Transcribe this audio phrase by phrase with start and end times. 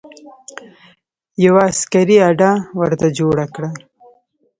[1.45, 3.69] یوه عسکري اډه ورته جوړه کړه.